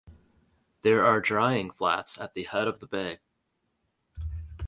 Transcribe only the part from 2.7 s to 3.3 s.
the bay.